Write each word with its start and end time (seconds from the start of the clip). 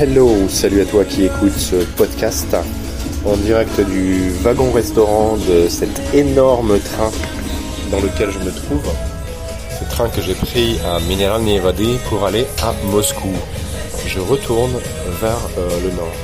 hello, 0.00 0.48
salut 0.48 0.80
à 0.82 0.84
toi 0.84 1.04
qui 1.04 1.24
écoute 1.24 1.54
ce 1.58 1.74
podcast 1.96 2.56
en 3.26 3.36
direct 3.36 3.80
du 3.80 4.30
wagon-restaurant 4.44 5.36
de 5.38 5.66
cet 5.68 6.14
énorme 6.14 6.78
train 6.78 7.10
dans 7.90 7.98
lequel 7.98 8.30
je 8.30 8.38
me 8.38 8.52
trouve. 8.52 8.88
Ce 9.76 9.84
train 9.90 10.08
que 10.08 10.22
j'ai 10.22 10.34
pris 10.34 10.78
à 10.86 11.00
Mineral 11.00 11.42
Nevadi 11.42 11.98
pour 12.08 12.24
aller 12.24 12.46
à 12.62 12.72
Moscou. 12.92 13.32
Je 14.06 14.20
retourne 14.20 14.70
vers 15.20 15.40
euh, 15.58 15.68
le 15.82 15.90
nord. 15.90 16.14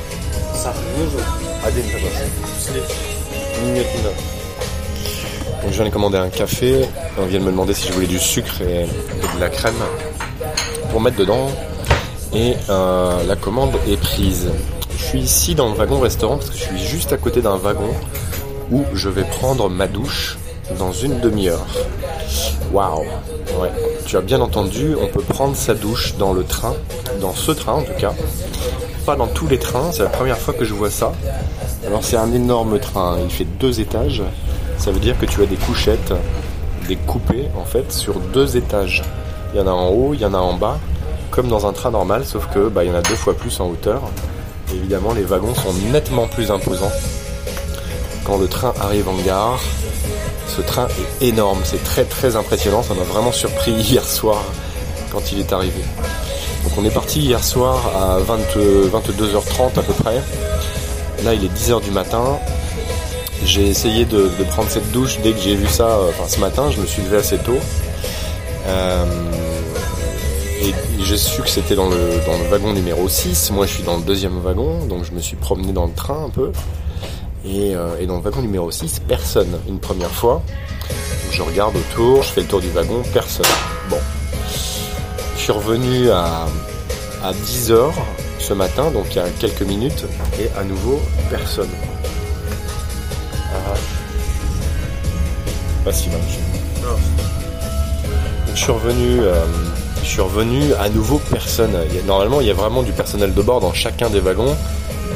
Donc 5.61 5.71
je 5.71 5.75
viens 5.75 5.85
de 5.85 5.89
commander 5.89 6.17
un 6.17 6.29
café. 6.29 6.85
On 7.17 7.25
vient 7.25 7.39
de 7.39 7.45
me 7.45 7.51
demander 7.51 7.73
si 7.73 7.89
je 7.89 7.91
voulais 7.93 8.07
du 8.07 8.19
sucre 8.19 8.61
et, 8.61 8.83
et 8.83 9.35
de 9.35 9.41
la 9.41 9.49
crème 9.49 9.73
pour 10.91 11.01
mettre 11.01 11.17
dedans. 11.17 11.49
Et 12.35 12.57
euh, 12.69 13.23
la 13.25 13.35
commande 13.37 13.71
est 13.87 13.95
prise. 13.95 14.49
Je 14.97 15.03
suis 15.03 15.19
ici 15.21 15.55
dans 15.55 15.69
le 15.69 15.75
wagon 15.75 16.01
restaurant 16.01 16.35
parce 16.35 16.49
que 16.49 16.57
je 16.57 16.63
suis 16.63 16.77
juste 16.77 17.13
à 17.13 17.17
côté 17.17 17.41
d'un 17.41 17.55
wagon 17.55 17.93
où 18.71 18.83
je 18.93 19.07
vais 19.07 19.23
prendre 19.23 19.69
ma 19.69 19.87
douche 19.87 20.37
dans 20.77 20.91
une 20.91 21.21
demi-heure. 21.21 21.65
Waouh 22.73 23.05
Ouais, 23.57 23.71
tu 24.05 24.17
as 24.17 24.21
bien 24.21 24.41
entendu, 24.41 24.95
on 25.01 25.07
peut 25.07 25.21
prendre 25.21 25.55
sa 25.55 25.75
douche 25.75 26.15
dans 26.17 26.33
le 26.33 26.43
train, 26.43 26.73
dans 27.21 27.33
ce 27.33 27.51
train 27.51 27.73
en 27.73 27.83
tout 27.83 27.93
cas. 27.97 28.13
Pas 29.05 29.15
dans 29.15 29.27
tous 29.27 29.47
les 29.47 29.59
trains, 29.59 29.93
c'est 29.93 30.03
la 30.03 30.09
première 30.09 30.37
fois 30.37 30.53
que 30.53 30.65
je 30.65 30.73
vois 30.73 30.91
ça. 30.91 31.13
Alors 31.87 32.03
c'est 32.03 32.17
un 32.17 32.33
énorme 32.33 32.79
train, 32.79 33.17
il 33.23 33.31
fait 33.31 33.45
deux 33.45 33.79
étages. 33.79 34.23
Ça 34.77 34.91
veut 34.91 34.99
dire 34.99 35.17
que 35.17 35.25
tu 35.25 35.41
as 35.41 35.45
des 35.45 35.55
couchettes, 35.55 36.13
des 36.89 36.97
coupées 36.97 37.47
en 37.57 37.63
fait, 37.63 37.93
sur 37.93 38.19
deux 38.19 38.57
étages. 38.57 39.03
Il 39.53 39.59
y 39.59 39.63
en 39.63 39.67
a 39.67 39.71
en 39.71 39.87
haut, 39.87 40.13
il 40.13 40.19
y 40.19 40.25
en 40.25 40.33
a 40.33 40.39
en 40.39 40.55
bas, 40.55 40.79
comme 41.35 41.49
dans 41.49 41.67
un 41.67 41.73
train 41.73 41.91
normal, 41.91 42.25
sauf 42.25 42.47
que 42.53 42.69
bah, 42.69 42.85
il 42.85 42.89
y 42.89 42.91
en 42.91 42.95
a 42.95 43.01
deux 43.01 43.15
fois 43.15 43.35
plus 43.35 43.59
en 43.59 43.67
hauteur. 43.67 44.01
évidemment, 44.73 45.13
les 45.13 45.23
wagons 45.23 45.53
sont 45.53 45.73
nettement 45.91 46.27
plus 46.27 46.49
imposants. 46.49 46.91
Quand 48.23 48.37
le 48.37 48.47
train 48.47 48.73
arrive 48.79 49.09
en 49.09 49.15
gare, 49.25 49.59
ce 50.47 50.61
train 50.61 50.87
est 51.21 51.27
énorme, 51.27 51.59
c'est 51.63 51.83
très 51.83 52.05
très 52.05 52.37
impressionnant, 52.37 52.81
ça 52.81 52.93
m'a 52.93 53.03
vraiment 53.03 53.33
surpris 53.33 53.71
hier 53.89 54.05
soir 54.05 54.41
quand 55.11 55.31
il 55.33 55.39
est 55.39 55.51
arrivé. 55.51 55.81
Donc 56.63 56.73
on 56.77 56.85
est 56.85 56.93
parti 56.93 57.19
hier 57.19 57.43
soir 57.43 57.81
à 57.95 58.19
22h30 58.19 59.77
à 59.77 59.83
peu 59.83 59.93
près. 59.93 60.21
Là 61.23 61.33
il 61.33 61.43
est 61.43 61.53
10h 61.53 61.83
du 61.83 61.91
matin. 61.91 62.39
J'ai 63.43 63.67
essayé 63.67 64.05
de, 64.05 64.29
prendre 64.49 64.69
cette 64.69 64.91
douche 64.91 65.19
dès 65.21 65.33
que 65.33 65.39
j'ai 65.39 65.55
vu 65.55 65.67
ça, 65.67 65.87
euh, 65.87 66.09
enfin 66.09 66.27
ce 66.27 66.39
matin, 66.39 66.71
je 66.71 66.79
me 66.79 66.85
suis 66.85 67.03
levé 67.03 67.17
assez 67.17 67.37
tôt. 67.37 67.59
Euh, 68.67 69.05
et 70.65 70.73
j'ai 71.03 71.17
su 71.17 71.41
que 71.41 71.49
c'était 71.49 71.75
dans 71.75 71.89
le, 71.89 72.25
dans 72.25 72.37
le 72.37 72.49
wagon 72.49 72.73
numéro 72.73 73.07
6. 73.07 73.51
Moi 73.51 73.65
je 73.65 73.73
suis 73.73 73.83
dans 73.83 73.97
le 73.97 74.03
deuxième 74.03 74.39
wagon, 74.39 74.85
donc 74.85 75.03
je 75.03 75.11
me 75.11 75.19
suis 75.19 75.35
promené 75.35 75.71
dans 75.73 75.85
le 75.85 75.93
train 75.93 76.25
un 76.25 76.29
peu. 76.29 76.51
Euh, 77.47 77.99
et, 77.99 78.07
dans 78.07 78.15
le 78.15 78.21
wagon 78.21 78.41
numéro 78.41 78.71
6, 78.71 79.01
personne. 79.07 79.59
Une 79.67 79.79
première 79.79 80.09
fois, 80.09 80.41
je 81.31 81.41
regarde 81.43 81.75
autour, 81.75 82.23
je 82.23 82.29
fais 82.29 82.41
le 82.41 82.47
tour 82.47 82.61
du 82.61 82.69
wagon, 82.69 83.03
personne. 83.13 83.45
Bon. 83.89 83.99
Je 85.35 85.41
suis 85.41 85.51
revenu 85.51 86.09
à, 86.09 86.47
à 87.23 87.31
10h 87.31 87.91
ce 88.39 88.53
matin, 88.53 88.89
donc 88.89 89.05
il 89.11 89.17
y 89.17 89.19
a 89.19 89.29
quelques 89.29 89.61
minutes, 89.61 90.05
et 90.39 90.49
à 90.57 90.63
nouveau, 90.63 90.99
personne. 91.29 91.69
Ah. 93.53 93.73
Pas 95.83 95.93
si 95.93 96.09
mal. 96.09 96.19
Je 98.55 98.59
suis 98.59 98.71
revenu. 98.71 99.19
Euh, 99.19 99.45
je 100.05 100.11
suis 100.11 100.21
revenu 100.21 100.73
à 100.75 100.87
nouveau 100.89 101.19
personne. 101.31 101.71
Normalement, 102.05 102.39
il 102.39 102.47
y 102.47 102.51
a 102.51 102.53
vraiment 102.53 102.83
du 102.83 102.91
personnel 102.91 103.33
de 103.33 103.41
bord 103.41 103.59
dans 103.59 103.73
chacun 103.73 104.09
des 104.09 104.19
wagons. 104.19 104.55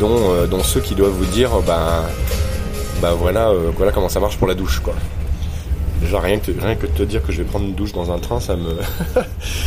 Euh, 0.01 0.47
dont, 0.47 0.63
ceux 0.63 0.79
qui 0.79 0.95
doivent 0.95 1.11
vous 1.11 1.25
dire 1.25 1.49
bah, 1.67 2.05
bah 3.01 3.13
voilà, 3.13 3.49
euh, 3.49 3.71
voilà 3.75 3.91
comment 3.91 4.07
ça 4.07 4.21
marche 4.21 4.37
pour 4.37 4.47
la 4.47 4.53
douche 4.53 4.79
quoi. 4.79 4.93
Rien 6.01 6.39
que, 6.39 6.51
rien 6.51 6.75
que 6.75 6.87
de 6.87 6.91
te 6.91 7.03
dire 7.03 7.21
que 7.21 7.33
je 7.33 7.39
vais 7.39 7.43
prendre 7.43 7.65
une 7.65 7.75
douche 7.75 7.91
dans 7.91 8.11
un 8.11 8.19
train, 8.19 8.39
ça 8.39 8.55
me. 8.55 8.77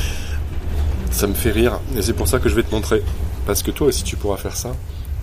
ça 1.11 1.27
me 1.27 1.35
fait 1.35 1.51
rire. 1.51 1.81
Et 1.97 2.03
c'est 2.03 2.15
pour 2.15 2.29
ça 2.29 2.39
que 2.39 2.49
je 2.49 2.55
vais 2.55 2.63
te 2.63 2.75
montrer. 2.75 3.03
Parce 3.47 3.63
que 3.63 3.71
toi 3.71 3.89
aussi 3.89 4.05
tu 4.05 4.17
pourras 4.17 4.39
faire 4.39 4.57
ça 4.57 4.73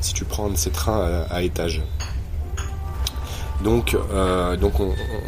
si 0.01 0.13
tu 0.13 0.25
prends 0.25 0.55
ces 0.55 0.69
trains 0.69 1.25
à, 1.29 1.41
étage. 1.41 1.81
Donc, 3.63 3.97
euh, 4.13 4.55
donc 4.55 4.73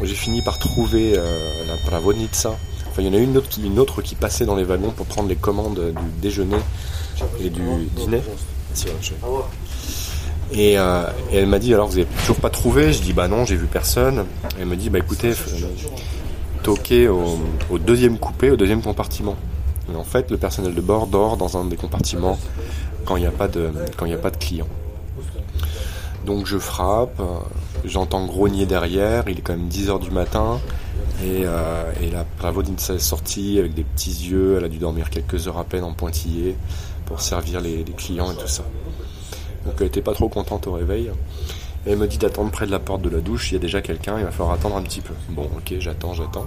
j'ai 0.03 0.15
fini 0.15 0.41
par 0.43 0.59
trouver 0.59 1.13
la 1.13 1.77
Pravodnitsa. 1.87 2.55
Enfin, 2.91 3.03
il 3.03 3.07
y 3.07 3.09
en 3.09 3.13
a 3.13 3.21
une 3.21 3.37
autre, 3.37 3.47
qui, 3.47 3.65
une 3.65 3.79
autre 3.79 4.01
qui 4.01 4.15
passait 4.15 4.45
dans 4.45 4.55
les 4.55 4.65
wagons 4.65 4.91
pour 4.91 5.05
prendre 5.05 5.29
les 5.29 5.37
commandes 5.37 5.79
du 5.79 6.21
déjeuner 6.21 6.57
et 7.39 7.49
du 7.49 7.61
dîner. 7.95 8.21
Euh, 10.53 11.07
et, 11.31 11.37
elle 11.37 11.45
m'a 11.45 11.59
dit 11.59 11.73
alors 11.73 11.87
vous 11.87 11.97
avez 11.97 12.07
toujours 12.19 12.37
pas 12.37 12.49
trouvé? 12.49 12.91
Je 12.91 13.01
dis 13.01 13.13
bah 13.13 13.27
non 13.27 13.45
j'ai 13.45 13.55
vu 13.55 13.67
personne. 13.67 14.25
Elle 14.59 14.65
me 14.65 14.75
dit 14.75 14.89
bah 14.89 14.99
écoutez 14.99 15.33
toquez 16.63 17.07
au, 17.07 17.39
au, 17.69 17.79
deuxième 17.79 18.17
coupé, 18.17 18.51
au 18.51 18.57
deuxième 18.57 18.81
compartiment. 18.81 19.35
Et 19.91 19.95
en 19.95 20.03
fait 20.03 20.29
le 20.29 20.37
personnel 20.37 20.75
de 20.75 20.81
bord 20.81 21.07
dort 21.07 21.37
dans 21.37 21.57
un 21.57 21.65
des 21.65 21.77
compartiments 21.77 22.37
quand 23.05 23.15
il 23.15 23.21
n'y 23.21 23.27
a 23.27 23.31
pas 23.31 23.47
de 23.47 23.71
quand 23.97 24.05
il 24.05 24.13
a 24.13 24.17
pas 24.17 24.31
de 24.31 24.37
clients. 24.37 24.67
Donc 26.25 26.45
je 26.45 26.57
frappe, 26.57 27.21
j'entends 27.85 28.25
grogner 28.25 28.65
derrière, 28.65 29.23
il 29.27 29.39
est 29.39 29.41
quand 29.41 29.55
même 29.55 29.69
10h 29.69 29.99
du 29.99 30.11
matin. 30.11 30.59
Et, 31.23 31.43
euh, 31.45 31.91
et 32.01 32.09
la 32.09 32.25
Bravo 32.39 32.63
est 32.63 32.97
sortie 32.99 33.59
avec 33.59 33.73
des 33.73 33.83
petits 33.83 34.29
yeux, 34.29 34.55
elle 34.57 34.65
a 34.65 34.69
dû 34.69 34.77
dormir 34.77 35.09
quelques 35.09 35.47
heures 35.47 35.59
à 35.59 35.63
peine 35.63 35.83
en 35.83 35.93
pointillé 35.93 36.55
pour 37.05 37.21
servir 37.21 37.61
les 37.61 37.83
clients 37.95 38.31
et 38.31 38.35
tout 38.35 38.47
ça. 38.47 38.63
Donc 39.65 39.75
elle 39.79 39.87
était 39.87 40.01
pas 40.01 40.13
trop 40.13 40.29
contente 40.29 40.67
au 40.67 40.73
réveil. 40.73 41.11
Et 41.85 41.91
elle 41.91 41.97
me 41.97 42.07
dit 42.07 42.17
d'attendre 42.17 42.51
près 42.51 42.67
de 42.67 42.71
la 42.71 42.79
porte 42.79 43.01
de 43.01 43.09
la 43.09 43.21
douche, 43.21 43.51
il 43.51 43.55
y 43.55 43.57
a 43.57 43.59
déjà 43.59 43.81
quelqu'un, 43.81 44.19
il 44.19 44.25
va 44.25 44.31
falloir 44.31 44.53
attendre 44.53 44.75
un 44.75 44.83
petit 44.83 45.01
peu. 45.01 45.13
Bon, 45.29 45.49
ok, 45.57 45.73
j'attends, 45.79 46.13
j'attends. 46.13 46.45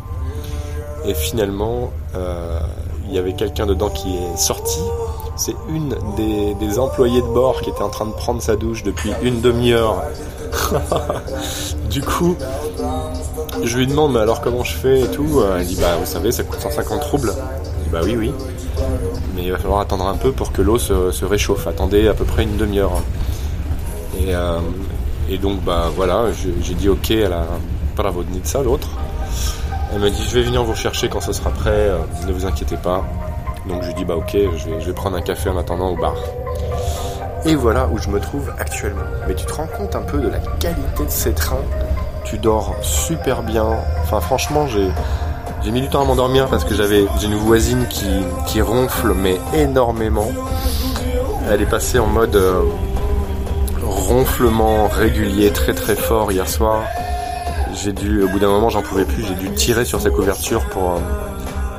Et 1.07 1.15
finalement, 1.15 1.93
euh, 2.15 2.61
il 3.07 3.15
y 3.15 3.19
avait 3.19 3.35
quelqu'un 3.35 3.67
dedans 3.67 3.91
qui 3.91 4.17
est 4.17 4.37
sorti. 4.37 4.81
C'est 5.37 5.55
une 5.69 5.97
des, 6.17 6.79
employés 6.79 7.21
de 7.21 7.27
bord 7.27 7.61
qui 7.61 7.71
était 7.71 7.83
en 7.83 7.91
train 7.91 8.07
de 8.07 8.13
prendre 8.13 8.41
sa 8.41 8.55
douche 8.55 8.85
depuis 8.85 9.11
une 9.23 9.41
demi-heure. 9.41 10.03
du 11.91 12.03
coup, 12.03 12.37
je 13.63 13.79
lui 13.79 13.87
demande, 13.87 14.13
mais 14.13 14.21
alors 14.21 14.41
comment 14.41 14.65
je 14.65 14.77
fais 14.77 15.01
et 15.01 15.09
tout. 15.09 15.43
Elle 15.57 15.67
dit, 15.67 15.77
bah 15.77 15.97
vous 15.99 16.07
savez, 16.07 16.33
ça 16.33 16.43
coûte 16.43 16.61
150 16.61 17.03
roubles. 17.05 17.33
Je 17.87 17.91
bah 17.91 18.01
oui, 18.03 18.17
oui 18.17 18.33
mais 19.35 19.45
il 19.45 19.51
va 19.51 19.59
falloir 19.59 19.81
attendre 19.81 20.07
un 20.07 20.17
peu 20.17 20.33
pour 20.33 20.53
que 20.53 20.63
l'eau 20.63 20.79
se, 20.79 21.25
réchauffe. 21.25 21.67
Attendez 21.67 22.09
à 22.09 22.15
peu 22.15 22.25
près 22.25 22.45
une 22.45 22.57
demi-heure. 22.57 22.93
Et, 24.19 24.35
euh, 24.35 24.59
donc 25.41 25.63
bah 25.63 25.91
voilà, 25.95 26.27
j'ai 26.33 26.75
dit 26.75 26.89
ok 26.89 27.11
à 27.11 27.29
la 27.29 27.47
Pravodnitsa, 27.97 28.63
l'autre. 28.63 28.89
Elle 29.93 30.01
m'a 30.01 30.11
dit 30.11 30.23
je 30.29 30.35
vais 30.35 30.43
venir 30.43 30.63
vous 30.65 30.75
chercher 30.75 31.09
quand 31.09 31.21
ça 31.21 31.33
sera 31.33 31.51
prêt, 31.51 31.71
euh, 31.71 31.99
ne 32.27 32.33
vous 32.33 32.47
inquiétez 32.47 32.77
pas. 32.77 33.05
Donc 33.69 33.83
je 33.83 33.89
lui 33.89 33.95
dis 33.95 34.05
bah 34.05 34.17
ok, 34.17 34.37
je 34.81 34.87
vais 34.87 34.93
prendre 34.93 35.17
un 35.17 35.23
café 35.23 35.49
en 35.49 35.57
attendant 35.57 35.91
au 35.91 35.97
bar. 35.97 36.15
Et 37.47 37.55
voilà 37.55 37.89
où 37.93 37.99
je 37.99 38.09
me 38.09 38.21
trouve 38.21 38.51
actuellement. 38.59 39.05
Mais 39.29 39.35
tu 39.35 39.45
te 39.45 39.53
rends 39.53 39.67
compte 39.67 39.95
un 39.97 40.03
peu 40.03 40.19
de 40.19 40.29
la 40.29 40.39
qualité 40.39 41.05
de 41.05 41.11
ces 41.11 41.33
trains? 41.33 41.65
Tu 42.25 42.39
dors 42.39 42.75
super 42.83 43.43
bien. 43.43 43.67
Enfin 44.03 44.21
franchement 44.21 44.67
j'ai 44.67 44.89
j'ai 45.63 45.71
mis 45.71 45.81
du 45.81 45.89
temps 45.89 46.03
à 46.03 46.05
m'endormir 46.05 46.49
parce 46.49 46.65
que 46.65 46.75
j'avais 46.75 47.07
j'ai 47.21 47.27
une 47.27 47.35
voisine 47.35 47.87
qui, 47.89 48.09
qui 48.47 48.61
ronfle 48.63 49.13
mais 49.15 49.39
énormément. 49.55 50.31
Elle 51.51 51.61
est 51.61 51.71
passée 51.71 51.99
en 51.99 52.07
mode 52.07 52.37
euh, 52.37 52.63
ronflement 53.83 54.89
régulier 54.89 55.51
très 55.51 55.75
très 55.75 55.97
fort 55.97 56.33
hier 56.33 56.49
soir. 56.49 56.83
J'ai 57.75 57.93
dû, 57.93 58.23
au 58.23 58.29
bout 58.29 58.39
d'un 58.39 58.49
moment, 58.49 58.71
j'en 58.71 58.83
pouvais 58.83 59.05
plus. 59.05 59.25
J'ai 59.25 59.35
dû 59.35 59.51
tirer 59.51 59.85
sur 59.85 60.01
sa 60.01 60.11
couverture 60.11 60.65
pour 60.67 60.93
euh, 60.93 60.99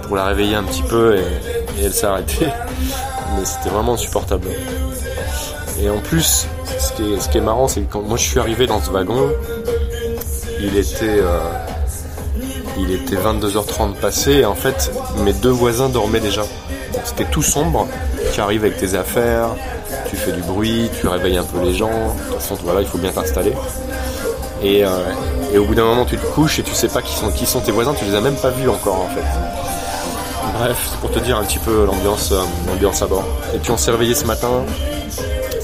pour 0.03 0.16
la 0.16 0.26
réveiller 0.26 0.56
un 0.56 0.64
petit 0.64 0.84
peu 0.84 1.16
et, 1.16 1.24
elle 1.84 1.94
s'est 1.94 2.06
arrêtée. 2.06 2.47
Mais 3.36 3.46
c'était 3.46 3.70
vraiment 3.70 3.94
insupportable. 3.94 4.47
Et 5.82 5.90
en 5.90 6.00
plus, 6.00 6.48
ce 6.80 7.30
qui 7.30 7.38
est, 7.38 7.42
marrant, 7.42 7.68
c'est 7.68 7.82
que 7.82 7.92
quand 7.92 8.02
moi 8.02 8.18
je 8.18 8.24
suis 8.24 8.40
arrivé 8.40 8.66
dans 8.68 8.82
ce 8.82 8.90
wagon, 8.92 9.30
il 10.60 10.78
était 10.78 11.20
euh, 11.20 11.40
il 12.78 12.92
était 12.92 13.16
22h30 13.16 13.96
passé 13.96 14.32
et 14.32 14.46
en 14.46 14.56
fait 14.56 14.92
mes 15.24 15.34
deux 15.34 15.50
voisins 15.50 15.90
dormaient 15.90 16.20
déjà. 16.20 16.44
C'était 17.04 17.26
tout 17.26 17.42
sombre. 17.42 17.88
Tu 18.34 18.42
arrives 18.42 18.64
avec 18.64 18.78
tes 18.78 18.96
affaires, 18.96 19.50
tu 20.10 20.16
fais 20.16 20.32
du 20.32 20.42
bruit, 20.42 20.90
tu 21.00 21.08
réveilles 21.08 21.38
un 21.38 21.44
peu 21.44 21.62
les 21.62 21.74
gens. 21.74 21.90
De 21.90 22.32
toute 22.32 22.42
façon, 22.42 22.58
voilà, 22.64 22.82
il 22.82 22.88
faut 22.88 22.98
bien 22.98 23.12
t'installer. 23.12 23.54
Et, 24.64 24.84
euh, 24.84 24.90
au 25.58 25.66
bout 25.66 25.76
d'un 25.76 25.86
moment, 25.86 26.06
tu 26.06 26.18
te 26.18 26.26
couches 26.26 26.60
et 26.60 26.64
tu 26.64 26.74
sais 26.74 26.88
pas 26.88 27.02
qui 27.02 27.46
sont, 27.46 27.60
tes 27.62 27.72
voisins, 27.72 27.94
tu 27.94 28.06
les 28.06 28.16
as 28.16 28.22
même 28.22 28.36
pas 28.36 28.50
vus 28.50 28.68
encore 28.68 29.02
en 29.02 29.08
fait. 29.10 29.24
Bref, 30.58 30.90
c'est 30.90 31.00
pour 31.00 31.12
te 31.12 31.20
dire 31.20 31.38
un 31.38 31.44
petit 31.44 31.60
peu 31.60 31.86
l'ambiance, 31.86 32.32
euh, 32.32 33.04
à 33.04 33.08
bord. 33.08 33.26
Et 33.54 33.60
puis 33.60 33.72
on 33.72 33.78
s'est 33.78 33.92
réveillé 33.92 34.16
ce 34.16 34.26
matin. 34.26 34.66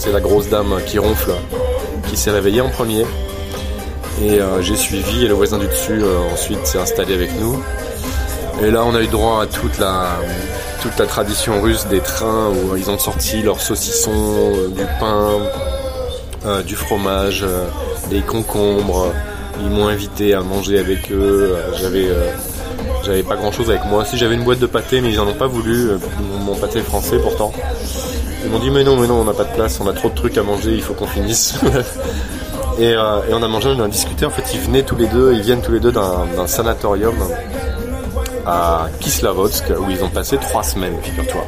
C'est 0.03 0.11
la 0.11 0.19
grosse 0.19 0.49
dame 0.49 0.79
qui 0.87 0.97
ronfle, 0.97 1.29
qui 2.09 2.17
s'est 2.17 2.31
réveillée 2.31 2.61
en 2.61 2.69
premier. 2.69 3.05
Et 4.23 4.41
euh, 4.41 4.59
j'ai 4.63 4.75
suivi 4.75 5.25
et 5.25 5.27
le 5.27 5.35
voisin 5.35 5.59
du 5.59 5.67
dessus 5.67 6.01
euh, 6.01 6.17
ensuite 6.33 6.65
s'est 6.65 6.79
installé 6.79 7.13
avec 7.13 7.29
nous. 7.39 7.63
Et 8.63 8.71
là 8.71 8.83
on 8.83 8.95
a 8.95 9.01
eu 9.03 9.07
droit 9.07 9.43
à 9.43 9.45
toute 9.45 9.77
la 9.77 11.05
tradition 11.05 11.61
russe 11.61 11.85
des 11.85 11.99
trains 11.99 12.49
où 12.49 12.75
ils 12.75 12.89
ont 12.89 12.97
sorti 12.97 13.43
leurs 13.43 13.61
saucissons, 13.61 14.71
du 14.75 14.85
pain, 14.99 16.63
du 16.63 16.75
fromage, 16.75 17.45
des 18.09 18.21
concombres. 18.21 19.13
Ils 19.61 19.69
m'ont 19.69 19.87
invité 19.87 20.33
à 20.33 20.41
manger 20.41 20.79
avec 20.79 21.11
eux. 21.11 21.55
J'avais 23.05 23.21
pas 23.21 23.35
grand 23.35 23.51
chose 23.51 23.69
avec 23.69 23.85
moi. 23.85 24.03
Si 24.03 24.17
j'avais 24.17 24.33
une 24.33 24.45
boîte 24.45 24.57
de 24.57 24.65
pâté, 24.65 24.99
mais 24.99 25.11
ils 25.11 25.19
en 25.19 25.27
ont 25.27 25.35
pas 25.35 25.45
voulu. 25.45 25.91
Mon 26.43 26.55
pâté 26.55 26.81
français 26.81 27.19
pourtant. 27.19 27.53
Ils 28.43 28.49
m'ont 28.49 28.59
dit 28.59 28.71
mais 28.71 28.83
non, 28.83 28.95
mais 28.97 29.07
non, 29.07 29.21
on 29.21 29.25
n'a 29.25 29.33
pas 29.33 29.43
de 29.43 29.53
place, 29.53 29.79
on 29.79 29.87
a 29.87 29.93
trop 29.93 30.09
de 30.09 30.15
trucs 30.15 30.37
à 30.37 30.43
manger, 30.43 30.71
il 30.73 30.81
faut 30.81 30.93
qu'on 30.93 31.07
finisse. 31.07 31.55
et, 32.79 32.95
on 33.31 33.43
a 33.43 33.47
mangé, 33.47 33.69
on 33.69 33.83
a 33.83 33.87
discuté. 33.87 34.25
En 34.25 34.29
fait, 34.29 34.53
ils 34.53 34.59
venaient 34.59 34.83
tous 34.83 34.95
les 34.95 35.07
deux, 35.07 35.33
ils 35.33 35.41
viennent 35.41 35.61
tous 35.61 35.71
les 35.71 35.79
deux 35.79 35.91
d'un 35.91 36.47
sanatorium 36.47 37.15
à 38.45 38.87
Kislovodsk 38.99 39.65
où 39.79 39.89
ils 39.91 40.03
ont 40.03 40.09
passé 40.09 40.37
trois 40.37 40.63
semaines, 40.63 40.95
figure-toi. 41.01 41.45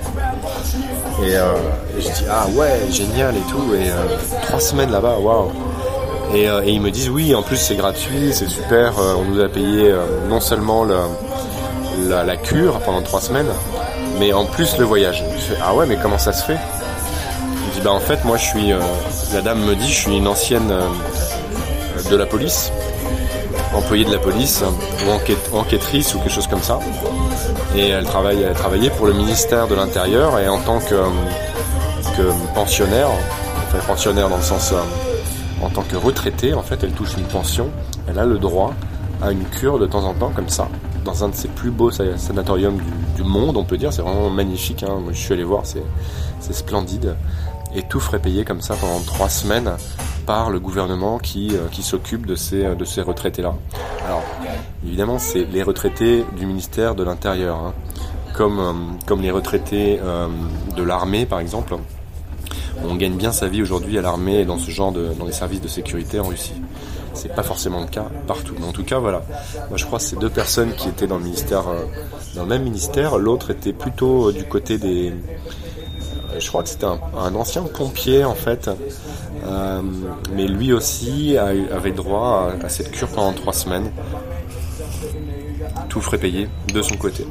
Et, 1.23 1.35
euh, 1.35 1.53
je 1.97 2.03
dis 2.03 2.25
ah 2.29 2.47
ouais 2.55 2.91
génial 2.91 3.35
et 3.35 3.41
tout 3.51 3.73
et 3.73 3.89
euh, 3.89 4.17
trois 4.43 4.59
semaines 4.59 4.91
là-bas 4.91 5.17
waouh 5.19 5.51
et, 6.33 6.45
et, 6.45 6.71
ils 6.71 6.81
me 6.81 6.89
disent 6.89 7.09
oui 7.09 7.35
en 7.35 7.43
plus 7.43 7.57
c'est 7.57 7.75
gratuit 7.75 8.33
c'est 8.33 8.49
super 8.49 8.93
on 8.97 9.23
nous 9.23 9.39
a 9.39 9.47
payé 9.47 9.93
non 10.27 10.41
seulement 10.41 10.85
la, 10.85 12.35
cure 12.37 12.79
pendant 12.79 13.03
trois 13.03 13.21
semaines 13.21 13.51
mais 14.19 14.33
en 14.33 14.45
plus 14.45 14.77
le 14.79 14.85
voyage 14.85 15.23
je 15.35 15.53
fais 15.53 15.61
ah 15.63 15.75
ouais 15.75 15.85
mais 15.85 15.97
comment 16.01 16.17
ça 16.17 16.33
se 16.33 16.43
fait? 16.43 16.57
Dis 17.73 17.81
bah 17.81 17.91
en 17.91 17.99
fait 17.99 18.23
moi 18.25 18.37
je 18.37 18.45
suis 18.45 18.73
la 19.33 19.41
dame 19.41 19.63
me 19.65 19.75
dit 19.75 19.87
je 19.87 19.99
suis 20.01 20.17
une 20.17 20.27
ancienne 20.27 20.73
de 22.09 22.15
la 22.15 22.25
police 22.25 22.71
employée 23.75 24.05
de 24.05 24.11
la 24.11 24.19
police 24.19 24.63
ou 25.05 25.55
enquêtrice 25.57 26.13
ou 26.15 26.19
quelque 26.19 26.31
chose 26.31 26.47
comme 26.47 26.61
ça. 26.61 26.79
Et 27.75 27.89
elle, 27.89 28.05
travaille, 28.05 28.41
elle 28.41 28.53
travaillait 28.53 28.89
pour 28.91 29.07
le 29.07 29.13
ministère 29.13 29.67
de 29.67 29.75
l'Intérieur 29.75 30.39
et 30.39 30.47
en 30.47 30.59
tant 30.59 30.79
que, 30.79 30.95
que 32.15 32.53
pensionnaire, 32.53 33.09
enfin 33.67 33.79
pensionnaire 33.87 34.29
dans 34.29 34.37
le 34.37 34.43
sens 34.43 34.71
euh, 34.71 35.63
en 35.63 35.69
tant 35.69 35.83
que 35.83 35.95
retraitée, 35.95 36.53
en 36.53 36.61
fait, 36.61 36.83
elle 36.83 36.91
touche 36.91 37.15
une 37.17 37.23
pension. 37.23 37.69
Elle 38.07 38.19
a 38.19 38.25
le 38.25 38.37
droit 38.37 38.73
à 39.21 39.31
une 39.31 39.45
cure 39.45 39.79
de 39.79 39.85
temps 39.85 40.03
en 40.03 40.13
temps 40.13 40.31
comme 40.35 40.49
ça, 40.49 40.67
dans 41.05 41.23
un 41.23 41.29
de 41.29 41.35
ses 41.35 41.47
plus 41.47 41.71
beaux 41.71 41.91
sanatoriums 41.91 42.79
du, 43.15 43.23
monde, 43.23 43.55
on 43.57 43.63
peut 43.63 43.77
dire. 43.77 43.93
C'est 43.93 44.01
vraiment 44.01 44.29
magnifique. 44.29 44.83
Hein. 44.83 44.99
Moi, 45.01 45.13
je 45.13 45.19
suis 45.19 45.33
allé 45.33 45.43
voir, 45.43 45.63
c'est 45.65 46.53
splendide. 46.53 47.15
Et 47.75 47.81
tout 47.81 47.99
ferait 47.99 48.19
payer 48.19 48.45
comme 48.45 48.61
ça 48.61 48.75
pendant 48.75 48.99
trois 48.99 49.29
semaines 49.29 49.71
par 50.25 50.49
le 50.49 50.59
gouvernement 50.59 51.17
qui, 51.17 51.55
euh, 51.55 51.67
qui 51.71 51.83
s'occupe 51.83 52.25
de 52.25 52.35
ces, 52.35 52.75
de 52.75 52.85
ces 52.85 53.01
retraités-là. 53.01 53.55
Alors, 54.05 54.23
évidemment, 54.85 55.19
c'est 55.19 55.43
les 55.45 55.63
retraités 55.63 56.23
du 56.37 56.45
ministère 56.45 56.95
de 56.95 57.03
l'Intérieur, 57.03 57.57
hein. 57.57 57.73
comme, 58.35 58.59
euh, 58.59 58.73
comme 59.05 59.21
les 59.21 59.31
retraités 59.31 59.99
euh, 60.01 60.27
de 60.75 60.83
l'armée, 60.83 61.25
par 61.25 61.39
exemple. 61.39 61.75
On 62.85 62.95
gagne 62.95 63.15
bien 63.15 63.31
sa 63.31 63.47
vie 63.47 63.61
aujourd'hui 63.61 63.97
à 63.97 64.01
l'armée 64.01 64.41
et 64.41 64.45
dans 64.45 64.57
ce 64.57 64.71
genre 64.71 64.91
de, 64.91 65.09
dans 65.17 65.25
les 65.25 65.31
services 65.31 65.61
de 65.61 65.67
sécurité 65.67 66.19
en 66.19 66.27
Russie. 66.27 66.61
C'est 67.13 67.33
pas 67.33 67.43
forcément 67.43 67.81
le 67.81 67.87
cas 67.87 68.05
partout, 68.27 68.55
mais 68.59 68.65
en 68.65 68.71
tout 68.71 68.83
cas, 68.83 68.97
voilà. 68.97 69.23
Moi, 69.69 69.77
je 69.77 69.85
crois 69.85 69.99
que 69.99 70.05
c'est 70.05 70.17
deux 70.17 70.31
personnes 70.31 70.73
qui 70.73 70.89
étaient 70.89 71.05
dans 71.05 71.17
le 71.17 71.23
ministère, 71.23 71.63
dans 72.35 72.41
le 72.41 72.49
même 72.49 72.63
ministère. 72.63 73.19
L'autre 73.19 73.51
était 73.51 73.73
plutôt 73.73 74.31
du 74.31 74.43
côté 74.45 74.79
des, 74.79 75.13
je 76.39 76.47
crois 76.47 76.63
que 76.63 76.69
c'était 76.69 76.85
un, 76.85 77.35
ancien 77.35 77.63
pompier 77.63 78.23
en 78.23 78.35
fait, 78.35 78.69
euh, 79.45 79.81
mais 80.33 80.47
lui 80.47 80.73
aussi 80.73 81.37
avait 81.37 81.91
droit 81.91 82.51
à, 82.63 82.69
cette 82.69 82.91
cure 82.91 83.09
pendant 83.09 83.33
trois 83.33 83.53
semaines. 83.53 83.91
Tout 85.89 86.01
frais 86.01 86.17
payé 86.17 86.49
de 86.73 86.81
son 86.81 86.95
côté. 86.95 87.25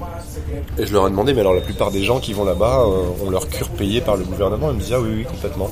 Et 0.79 0.87
je 0.87 0.93
leur 0.93 1.07
ai 1.07 1.11
demandé, 1.11 1.35
mais 1.35 1.41
alors 1.41 1.55
la 1.55 1.61
plupart 1.61 1.91
des 1.91 2.05
gens 2.05 2.21
qui 2.21 2.33
vont 2.33 2.45
là-bas 2.45 2.85
euh, 2.87 3.27
ont 3.27 3.31
leur 3.31 3.49
cure 3.49 3.69
payée 3.71 4.01
par 4.01 4.17
le 4.17 4.25
gouvernement? 4.25 4.71
Ils 4.71 4.77
me 4.77 4.81
disaient, 4.81 4.95
ah 4.95 5.01
oui, 5.01 5.11
oui, 5.17 5.25
complètement. 5.25 5.69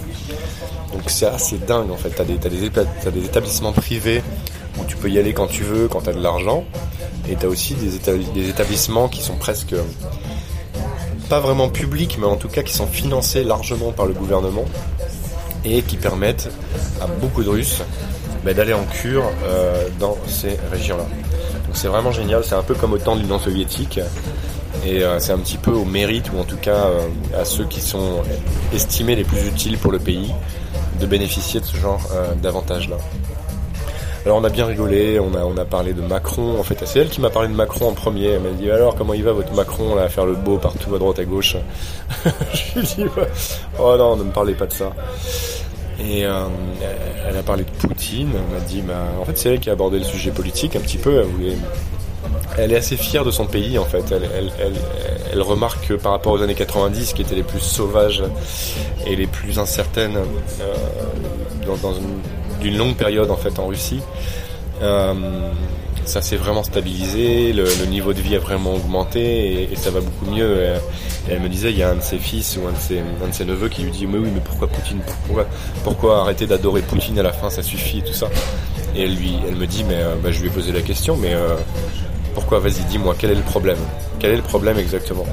Donc 0.93 1.03
c'est 1.07 1.27
assez 1.27 1.59
dingue 1.59 1.91
en 1.91 1.97
fait. 1.97 2.11
T'as 2.11 2.25
des, 2.25 2.37
des, 2.37 3.11
des 3.11 3.25
établissements 3.25 3.73
privés 3.73 4.23
où 4.79 4.85
tu 4.85 4.97
peux 4.97 5.09
y 5.09 5.19
aller 5.19 5.33
quand 5.33 5.47
tu 5.47 5.63
veux, 5.63 5.89
quand 5.89 6.03
tu 6.03 6.11
as 6.11 6.15
de 6.15 6.23
l'argent. 6.23 6.65
Et 7.29 7.37
tu 7.37 7.47
as 7.47 7.49
aussi 7.49 7.75
des 7.75 8.49
établissements 8.49 9.09
qui 9.09 9.23
sont 9.23 9.37
presque 9.37 9.75
pas 11.31 11.39
vraiment 11.39 11.69
publics, 11.69 12.19
mais 12.19 12.27
en 12.27 12.35
tout 12.35 12.49
cas 12.49 12.65
qui 12.65 12.73
sont 12.73 12.89
financés 12.89 13.45
largement 13.45 13.93
par 13.93 14.05
le 14.05 14.13
gouvernement 14.13 14.65
et 15.65 15.83
qui 15.83 15.97
permettent 15.97 16.51
à 17.01 17.07
beaucoup 17.07 17.45
de 17.45 17.49
Russes 17.49 17.83
bah, 18.45 18.53
d'aller 18.53 18.73
en 18.73 18.83
cure 18.83 19.23
euh, 19.45 19.87
dans 20.01 20.17
ces 20.27 20.59
régions-là. 20.73 21.05
Donc 21.05 21.75
c'est 21.75 21.87
vraiment 21.87 22.11
génial, 22.11 22.43
c'est 22.43 22.57
un 22.57 22.65
peu 22.65 22.75
comme 22.75 22.95
au 22.95 22.99
temps 22.99 23.15
de 23.15 23.21
l'Union 23.21 23.39
soviétique 23.39 24.01
et 24.85 25.05
euh, 25.05 25.21
c'est 25.21 25.31
un 25.31 25.39
petit 25.39 25.57
peu 25.57 25.71
au 25.71 25.85
mérite 25.85 26.33
ou 26.35 26.41
en 26.41 26.45
tout 26.45 26.57
cas 26.57 26.87
euh, 26.87 27.01
à 27.41 27.45
ceux 27.45 27.65
qui 27.65 27.81
sont 27.81 28.23
estimés 28.75 29.15
les 29.15 29.25
plus 29.25 29.47
utiles 29.47 29.79
pour 29.79 29.93
le 29.93 30.01
pays 30.01 30.35
de 31.01 31.07
bénéficier 31.07 31.61
de 31.61 31.65
ce 31.65 31.77
genre 31.77 32.03
d'avantages-là. 32.43 32.97
Alors 34.27 34.37
on 34.37 34.45
a 34.45 34.51
bien 34.51 34.67
rigolé, 34.67 35.19
on 35.19 35.35
a, 35.35 35.45
on 35.45 35.57
a 35.57 35.65
parlé 35.65 35.95
de 35.95 36.03
Macron, 36.03 36.59
en 36.59 36.63
fait 36.63 36.79
c'est 36.85 36.99
elle 36.99 37.09
qui 37.09 37.23
m'a 37.23 37.31
parlé 37.31 37.49
de 37.49 37.55
Macron 37.55 37.89
en 37.89 37.93
premier, 37.93 38.27
elle 38.27 38.41
m'a 38.41 38.51
dit 38.51 38.71
alors 38.71 38.95
comment 38.95 39.15
il 39.15 39.25
va 39.25 39.33
votre 39.33 39.55
Macron 39.55 39.95
là, 39.95 40.03
à 40.03 40.09
faire 40.11 40.27
le 40.27 40.35
beau 40.35 40.59
partout 40.59 40.95
à 40.95 40.99
droite 40.99 41.19
à 41.19 41.25
gauche? 41.25 41.57
Je 42.53 42.81
lui 42.81 42.81
ai 42.81 42.83
dit 42.83 43.07
oh 43.79 43.97
non 43.97 44.17
ne 44.17 44.25
me 44.25 44.31
parlez 44.31 44.55
pas 44.55 44.67
de 44.67 44.73
ça. 44.73 44.93
Et 45.99 46.25
euh, 46.25 46.45
elle 47.29 47.37
a 47.37 47.43
parlé 47.43 47.65
de 47.65 47.71
Poutine, 47.71 48.31
elle 48.35 48.55
m'a 48.55 48.65
dit 48.65 48.83
bah, 48.83 49.05
en 49.21 49.25
fait 49.25 49.39
c'est 49.39 49.55
elle 49.55 49.61
qui 49.61 49.71
a 49.71 49.73
abordé 49.73 49.99
le 49.99 50.05
sujet 50.05 50.31
politique 50.31 50.77
un 50.77 50.81
petit 50.81 50.99
peu, 50.99 51.21
elle 51.21 51.27
voulait 51.27 51.57
elle 52.59 52.73
est 52.73 52.77
assez 52.77 52.97
fière 52.97 53.25
de 53.25 53.31
son 53.31 53.47
pays 53.47 53.79
en 53.79 53.85
fait. 53.85 54.05
Elle, 55.33 55.43
remarque 55.43 55.89
que 55.89 55.95
par 55.95 56.13
rapport 56.13 56.33
aux 56.33 56.43
années 56.43 56.55
90, 56.55 57.15
qui 57.15 57.23
étaient 57.23 57.35
les 57.35 57.43
plus 57.43 57.61
sauvages 57.61 58.23
et 59.07 59.17
les 59.17 59.27
plus 59.27 59.59
incertaines 59.59 60.17
euh, 60.17 61.77
dans 61.83 61.95
une 61.95 62.21
d'une 62.61 62.77
longue 62.77 62.97
période 62.97 63.31
en 63.31 63.37
fait 63.37 63.59
en 63.59 63.67
Russie. 63.67 64.01
Euh, 64.83 65.15
ça 66.05 66.23
s'est 66.23 66.37
vraiment 66.37 66.63
stabilisé, 66.63 67.53
le, 67.53 67.87
niveau 67.87 68.13
de 68.13 68.21
vie 68.21 68.35
a 68.35 68.39
vraiment 68.39 68.75
augmenté 68.75 69.71
et, 69.71 69.77
ça 69.77 69.91
va 69.91 70.01
beaucoup 70.01 70.31
mieux. 70.31 70.65
Et, 70.65 70.73
elle 71.31 71.41
me 71.41 71.49
disait, 71.49 71.71
il 71.71 71.79
y 71.79 71.83
a 71.83 71.91
un 71.91 71.97
de 71.97 72.03
ses 72.03 72.19
fils 72.19 72.59
ou 72.61 72.67
un 72.67 72.73
de 72.73 72.79
ses, 72.79 72.99
un 72.99 73.29
de 73.29 73.33
ses 73.33 73.45
neveux 73.45 73.69
qui 73.69 73.83
lui 73.83 73.91
dit, 73.91 74.07
mais 74.07 74.19
oui, 74.19 74.29
mais 74.35 74.41
pourquoi 74.41 74.69
Poutine? 74.69 75.01
Pourquoi, 75.27 75.47
pourquoi 75.85 76.21
arrêter 76.23 76.47
d'adorer 76.47 76.83
Poutine 76.83 77.19
à 77.19 77.23
la 77.23 77.33
fin, 77.33 77.51
ça 77.51 77.63
suffit 77.63 77.99
et 77.99 78.03
tout 78.03 78.15
ça. 78.15 78.29
Et 78.97 79.05
elle, 79.05 79.15
lui, 79.15 79.35
elle 79.47 79.55
me 79.55 79.67
dit, 79.67 79.85
mais 79.85 79.97
euh, 79.97 80.15
bah, 80.23 80.33
je 80.33 80.41
lui 80.41 80.49
ai 80.49 80.51
posé 80.51 80.73
la 80.73 80.83
question, 80.83 81.17
mais 81.17 81.35
euh, 81.35 81.55
pourquoi? 82.35 82.59
Vas-y, 82.59 82.83
dis-moi, 82.89 83.15
quel 83.19 83.31
est 83.31 83.37
le 83.37 83.43
problème? 83.43 83.79
Quel 84.19 84.33
est 84.33 84.37
le 84.37 84.43
problème 84.43 84.79
exactement? 84.79 85.27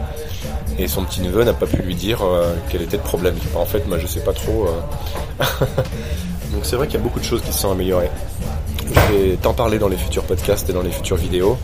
Et 0.77 0.87
son 0.87 1.03
petit 1.05 1.21
neveu 1.21 1.43
n'a 1.43 1.53
pas 1.53 1.65
pu 1.65 1.77
lui 1.77 1.95
dire 1.95 2.19
quel 2.69 2.83
était 2.83 2.97
le 2.97 3.03
problème. 3.03 3.33
En 3.55 3.65
fait, 3.65 3.87
moi, 3.87 3.97
je 3.97 4.05
sais 4.05 4.19
pas 4.19 4.33
trop. 4.33 4.67
Donc 6.51 6.61
c'est 6.63 6.75
vrai 6.75 6.87
qu'il 6.87 6.97
y 6.97 6.99
a 6.99 7.03
beaucoup 7.03 7.19
de 7.19 7.25
choses 7.25 7.41
qui 7.41 7.51
se 7.51 7.59
sont 7.59 7.71
améliorées. 7.71 8.09
Je 8.87 9.13
vais 9.13 9.35
t'en 9.37 9.53
parler 9.53 9.79
dans 9.79 9.89
les 9.89 9.97
futurs 9.97 10.23
podcasts 10.23 10.69
et 10.69 10.73
dans 10.73 10.81
les 10.81 10.91
futures 10.91 11.17
vidéos. 11.17 11.57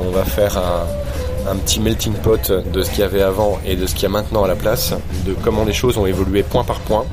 On 0.00 0.10
va 0.10 0.24
faire 0.24 0.58
un, 0.58 1.56
petit 1.56 1.80
melting 1.80 2.12
pot 2.14 2.50
de 2.50 2.82
ce 2.82 2.90
qu'il 2.90 3.00
y 3.00 3.02
avait 3.02 3.22
avant 3.22 3.58
et 3.64 3.74
de 3.74 3.86
ce 3.86 3.94
qu'il 3.94 4.02
y 4.02 4.06
a 4.06 4.10
maintenant 4.10 4.44
à 4.44 4.48
la 4.48 4.54
place, 4.54 4.92
de 5.24 5.34
comment 5.34 5.64
les 5.64 5.72
choses 5.72 5.96
ont 5.96 6.06
évolué 6.06 6.42
point 6.42 6.64
par 6.64 6.80
point. 6.80 7.06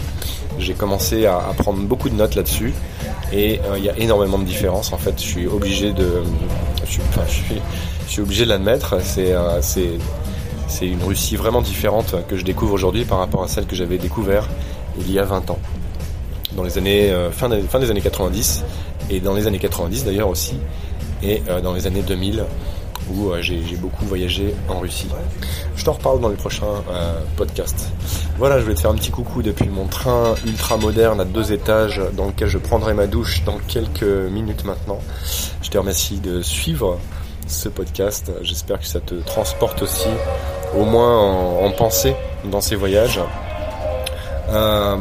J'ai 0.59 0.73
commencé 0.73 1.25
à, 1.25 1.39
prendre 1.57 1.79
beaucoup 1.79 2.09
de 2.09 2.15
notes 2.15 2.35
là-dessus 2.35 2.73
et 3.31 3.59
euh, 3.59 3.77
il 3.77 3.83
y 3.83 3.89
a 3.89 3.97
énormément 3.97 4.37
de 4.37 4.43
différences. 4.43 4.93
En 4.93 4.97
fait, 4.97 5.13
je 5.17 5.25
suis 5.25 5.47
obligé 5.47 5.93
de, 5.93 6.23
je 6.85 6.99
suis, 8.07 8.21
obligé 8.21 8.45
l'admettre. 8.45 8.97
C'est, 9.01 9.33
euh, 9.33 9.61
c'est, 9.61 9.91
c'est 10.67 10.87
une 10.87 11.03
Russie 11.03 11.35
vraiment 11.35 11.61
différente 11.61 12.15
que 12.27 12.35
je 12.35 12.43
découvre 12.43 12.73
aujourd'hui 12.73 13.05
par 13.05 13.19
rapport 13.19 13.43
à 13.43 13.47
celle 13.47 13.65
que 13.65 13.75
j'avais 13.75 13.97
découvert 13.97 14.47
il 14.97 15.11
y 15.11 15.19
a 15.19 15.23
20 15.23 15.49
ans 15.49 15.59
dans 16.55 16.63
les 16.63 16.77
années 16.77 17.11
euh, 17.11 17.31
fin, 17.31 17.49
des, 17.49 17.91
années 17.91 18.01
90 18.01 18.63
et 19.09 19.19
dans 19.19 19.33
les 19.33 19.47
années 19.47 19.59
90 19.59 20.05
d'ailleurs 20.05 20.29
aussi 20.29 20.57
et 21.21 21.41
euh, 21.49 21.61
dans 21.61 21.73
les 21.73 21.87
années 21.87 22.01
2000 22.01 22.43
où 23.11 23.29
euh, 23.29 23.41
j'ai 23.41 23.61
beaucoup 23.75 24.05
voyagé 24.05 24.55
en 24.67 24.79
Russie. 24.79 25.09
Je 25.75 25.85
t'en 25.85 25.93
reparle 25.93 26.19
dans 26.21 26.29
les 26.29 26.35
prochains 26.35 26.83
podcasts. 27.35 27.91
Voilà, 28.39 28.57
je 28.57 28.63
voulais 28.63 28.75
te 28.75 28.81
faire 28.81 28.89
un 28.89 28.95
petit 28.95 29.11
coucou 29.11 29.43
depuis 29.43 29.69
mon 29.69 29.85
train 29.85 30.33
ultra 30.45 30.77
moderne 30.77 31.21
à 31.21 31.25
deux 31.25 31.51
étages 31.51 32.01
dans 32.13 32.25
lequel 32.25 32.47
je 32.47 32.57
prendrai 32.57 32.95
ma 32.95 33.05
douche 33.05 33.43
dans 33.43 33.59
quelques 33.67 34.01
minutes 34.03 34.63
maintenant. 34.63 34.99
Je 35.61 35.69
te 35.69 35.77
remercie 35.77 36.17
de 36.19 36.41
suivre 36.41 36.97
ce 37.45 37.69
podcast. 37.69 38.31
J'espère 38.41 38.79
que 38.79 38.87
ça 38.87 39.01
te 39.01 39.13
transporte 39.13 39.83
aussi, 39.83 40.09
au 40.75 40.85
moins 40.85 41.19
en, 41.19 41.65
en 41.65 41.71
pensée 41.71 42.15
dans 42.49 42.61
ces 42.61 42.75
voyages. 42.75 43.19
Euh, 44.49 44.97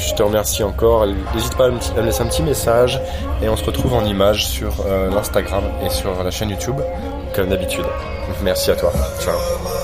je 0.00 0.14
te 0.14 0.22
remercie 0.22 0.62
encore. 0.62 1.06
N'hésite 1.34 1.56
pas 1.56 1.66
à 1.66 1.70
me 1.70 2.02
laisser 2.02 2.22
un 2.22 2.26
petit 2.26 2.42
message 2.42 3.00
et 3.42 3.48
on 3.48 3.56
se 3.56 3.64
retrouve 3.64 3.94
en 3.94 4.04
image 4.04 4.46
sur 4.46 4.72
euh, 4.86 5.10
l'Instagram 5.10 5.64
et 5.84 5.90
sur 5.90 6.22
la 6.22 6.30
chaîne 6.30 6.50
YouTube 6.50 6.80
comme 7.34 7.48
d'habitude. 7.48 7.84
Merci 8.42 8.70
à 8.70 8.76
toi. 8.76 8.92
Ciao. 9.20 9.79